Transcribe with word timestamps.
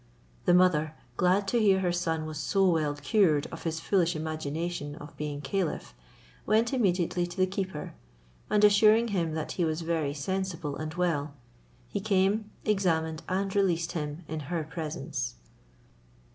The 0.45 0.55
mother, 0.55 0.95
glad 1.15 1.47
to 1.49 1.59
hear 1.61 1.81
her 1.81 1.91
son 1.91 2.25
was 2.25 2.39
so 2.39 2.67
well 2.67 2.95
cured 2.95 3.45
of 3.51 3.65
his 3.65 3.79
foolish 3.79 4.15
imagination 4.15 4.95
of 4.95 5.15
being 5.15 5.41
caliph, 5.41 5.93
went 6.47 6.73
immediately 6.73 7.27
to 7.27 7.37
the 7.37 7.45
keeper, 7.45 7.93
and 8.49 8.63
assuring 8.63 9.09
him 9.09 9.35
that 9.35 9.51
he 9.51 9.63
was 9.63 9.81
very 9.81 10.15
sensible 10.15 10.75
and 10.75 10.95
well, 10.95 11.35
he 11.87 11.99
came, 11.99 12.49
examined, 12.65 13.21
and 13.29 13.55
released 13.55 13.91
him 13.91 14.23
in 14.27 14.39
her 14.49 14.63
presence. 14.63 15.35